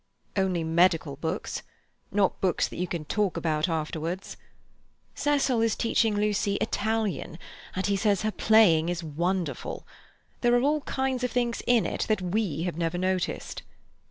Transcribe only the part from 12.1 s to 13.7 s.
we have never noticed.